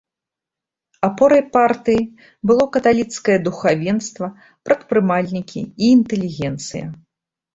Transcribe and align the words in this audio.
Апорай 1.07 1.41
партыі 1.57 2.01
было 2.51 2.63
каталіцкае 2.77 3.37
духавенства, 3.47 4.29
прадпрымальнікі 4.69 5.61
і 5.65 5.83
інтэлігенцыя. 5.99 6.85